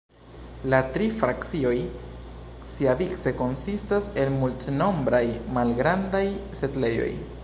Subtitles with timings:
[0.73, 1.73] La tri frakcioj
[2.69, 5.23] siavice konsistas el multnombraj
[5.59, 6.27] malgrandaj
[6.63, 7.11] setlejoj.